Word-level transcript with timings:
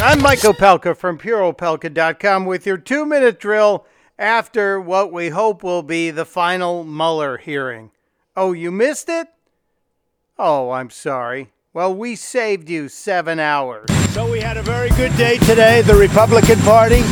I'm 0.00 0.22
Mike 0.22 0.40
Opelka 0.40 0.96
from 0.96 1.18
PureOpelka.com 1.18 2.46
with 2.46 2.66
your 2.66 2.78
two 2.78 3.04
minute 3.04 3.40
drill 3.40 3.84
after 4.16 4.80
what 4.80 5.12
we 5.12 5.30
hope 5.30 5.64
will 5.64 5.82
be 5.82 6.12
the 6.12 6.24
final 6.24 6.84
Mueller 6.84 7.36
hearing. 7.36 7.90
Oh, 8.36 8.52
you 8.52 8.70
missed 8.70 9.08
it? 9.08 9.26
Oh, 10.38 10.70
I'm 10.70 10.90
sorry. 10.90 11.50
Well, 11.72 11.92
we 11.92 12.14
saved 12.14 12.70
you 12.70 12.88
seven 12.88 13.40
hours. 13.40 13.90
So 14.10 14.30
we 14.30 14.38
had 14.38 14.56
a 14.56 14.62
very 14.62 14.90
good 14.90 15.16
day 15.16 15.38
today, 15.38 15.82
the 15.82 15.96
Republican 15.96 16.60
Party. 16.60 17.02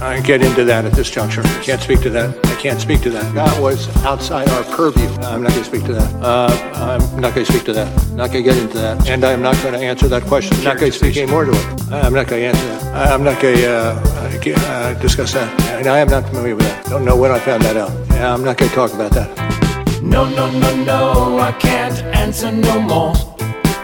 I 0.00 0.14
can't 0.14 0.24
get 0.24 0.42
into 0.42 0.64
that 0.64 0.84
at 0.84 0.92
this 0.92 1.10
juncture. 1.10 1.42
Can't 1.62 1.82
speak 1.82 2.02
to 2.02 2.10
that. 2.10 2.43
I 2.54 2.56
can't 2.56 2.80
speak 2.80 3.00
to 3.02 3.10
that. 3.10 3.34
That 3.34 3.60
was 3.60 3.88
outside 4.04 4.48
our 4.50 4.62
purview. 4.62 5.08
I'm 5.24 5.42
not 5.42 5.50
going 5.50 5.64
to 5.64 5.64
speak 5.64 5.84
to 5.86 5.92
that. 5.94 6.14
Uh, 6.22 6.48
I'm 6.74 7.20
not 7.20 7.34
going 7.34 7.44
to 7.44 7.52
speak 7.52 7.64
to 7.64 7.72
that. 7.72 7.88
Not 8.12 8.30
going 8.30 8.44
to 8.44 8.50
get 8.50 8.56
into 8.56 8.78
that. 8.78 9.08
And 9.08 9.24
I'm 9.24 9.42
not 9.42 9.56
going 9.56 9.74
to 9.74 9.80
answer 9.80 10.06
that 10.06 10.22
question. 10.22 10.56
I'm 10.58 10.64
not 10.64 10.78
going 10.78 10.92
to 10.92 10.96
speak 10.96 11.16
any 11.16 11.28
more 11.28 11.44
to 11.44 11.50
it. 11.50 11.92
I'm 11.92 12.14
not 12.14 12.28
going 12.28 12.42
to 12.42 12.46
answer 12.46 12.66
that. 12.68 13.12
I'm 13.12 13.24
not 13.24 13.42
going 13.42 13.56
to 13.56 13.68
uh, 13.68 14.56
uh, 14.56 14.94
discuss 15.00 15.32
that. 15.32 15.60
And 15.72 15.88
I 15.88 15.98
am 15.98 16.08
not 16.08 16.28
familiar 16.28 16.54
with 16.54 16.64
that. 16.66 16.86
Don't 16.86 17.04
know 17.04 17.16
when 17.16 17.32
I 17.32 17.40
found 17.40 17.64
that 17.64 17.76
out. 17.76 17.90
And 17.90 18.22
I'm 18.24 18.44
not 18.44 18.56
going 18.56 18.68
to 18.70 18.74
talk 18.74 18.94
about 18.94 19.10
that. 19.10 20.00
No, 20.00 20.24
no, 20.30 20.48
no, 20.52 20.84
no, 20.84 21.38
I 21.40 21.50
can't 21.52 21.98
answer 22.14 22.52
no 22.52 22.80
more. 22.80 23.14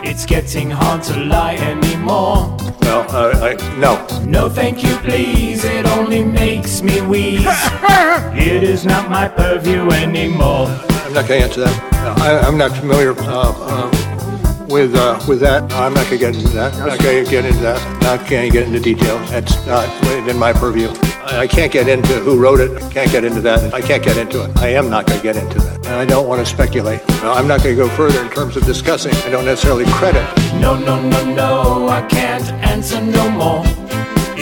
It's 0.05 0.25
getting 0.25 0.71
hard 0.71 1.03
to 1.05 1.19
lie 1.25 1.57
anymore. 1.57 2.57
Well, 2.83 3.05
uh, 3.11 3.33
I, 3.35 3.79
no. 3.79 4.07
No, 4.25 4.49
thank 4.49 4.85
you, 4.85 4.95
please, 4.99 5.50
it 5.50 5.50
only 5.91 6.25
makes 6.25 6.83
me 6.83 7.01
wheeze. 7.01 7.45
it 7.47 8.63
is 8.63 8.85
not 8.85 9.11
my 9.11 9.29
purview 9.29 9.91
anymore. 9.91 10.67
I'm 11.05 11.13
not 11.13 11.27
going 11.29 11.41
to 11.41 11.47
answer 11.47 11.61
that. 11.63 11.93
No, 11.93 12.15
I, 12.25 12.41
I'm 12.41 12.57
not 12.57 12.77
familiar 12.77 13.13
uh, 13.19 13.53
uh, 13.57 14.67
with 14.69 14.95
uh, 14.95 15.21
with 15.29 15.41
that. 15.41 15.63
I'm 15.73 15.93
not 15.95 16.07
going 16.07 16.19
to 16.19 16.19
get 16.19 16.35
into 16.37 16.49
that. 16.51 16.73
I'm 16.75 16.89
not 16.89 16.99
going 17.01 17.25
to 17.25 17.31
get 17.31 17.45
into 17.45 17.61
that. 17.61 18.03
Not 18.03 18.29
going 18.29 18.51
to 18.51 18.53
get 18.57 18.67
into 18.67 18.81
details. 18.81 19.31
That's 19.31 19.67
not 19.67 19.89
within 20.03 20.39
my 20.39 20.53
purview. 20.53 20.89
I, 21.25 21.41
I 21.41 21.47
can't 21.47 21.73
get 21.73 21.89
into 21.89 22.15
who 22.21 22.39
wrote 22.41 22.61
it. 22.61 22.71
I 22.83 22.89
Can't 22.91 23.11
get 23.11 23.25
into 23.25 23.41
that. 23.43 23.75
I 23.75 23.81
can't 23.81 24.03
get 24.03 24.17
into 24.17 24.45
it. 24.45 24.57
I 24.59 24.69
am 24.69 24.89
not 24.89 25.07
going 25.07 25.19
to 25.19 25.23
get 25.23 25.37
into 25.37 25.59
that. 25.59 25.77
And 25.87 25.95
I 25.97 26.05
don't 26.05 26.29
want 26.29 26.41
to 26.41 26.47
speculate. 26.47 27.01
No, 27.23 27.33
I'm 27.33 27.49
not 27.49 27.63
going 27.63 27.77
to 27.77 27.83
go 27.83 27.89
further 27.91 28.23
in 28.23 28.31
terms 28.31 28.57
of 28.57 28.65
discussing. 28.65 29.15
I 29.27 29.31
don't 29.31 29.45
necessarily 29.45 29.85
credit. 29.87 30.25
No, 30.61 30.79
no, 30.79 31.01
no, 31.03 31.35
no, 31.35 31.89
I 31.89 32.03
can't 32.07 32.49
answer 32.65 33.01
no 33.01 33.31
more. 33.31 33.90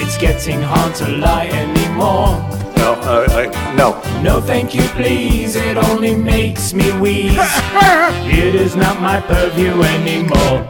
It's 0.01 0.17
getting 0.17 0.63
hard 0.63 0.95
to 0.97 1.09
lie 1.09 1.49
anymore. 1.49 2.39
No, 2.77 2.95
uh, 3.03 3.27
I, 3.31 3.75
no. 3.75 4.01
No, 4.23 4.41
thank 4.41 4.75
you, 4.75 4.83
please, 4.97 5.57
it 5.57 5.77
only 5.77 6.15
makes 6.15 6.73
me 6.73 6.91
wheeze. 7.01 7.37
it 7.37 8.55
is 8.55 8.77
not 8.77 9.01
my 9.01 9.21
purview 9.21 9.83
anymore. 9.83 10.67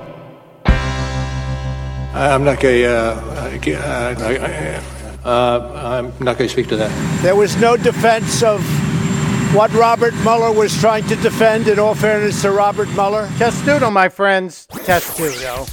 I'm 2.15 2.43
not 2.43 2.59
going 2.59 2.83
to. 2.83 2.87
Uh, 2.87 3.29
uh, 5.25 5.29
uh, 5.29 5.73
I'm 5.75 6.06
not 6.25 6.39
going 6.39 6.49
to 6.49 6.53
speak 6.53 6.69
to 6.69 6.77
that. 6.77 7.23
There 7.23 7.37
was 7.37 7.56
no 7.59 7.77
defense 7.77 8.43
of 8.43 8.61
what 9.55 9.73
Robert 9.75 10.15
Mueller 10.25 10.53
was 10.53 10.77
trying 10.81 11.06
to 11.09 11.17
defend, 11.17 11.69
in 11.69 11.79
all 11.79 11.95
fairness 11.95 12.43
to 12.43 12.51
Robert 12.51 12.89
Mueller. 12.95 13.29
Testudo, 13.39 13.91
my 13.91 14.09
friends. 14.09 14.67
Testudo. 14.84 15.67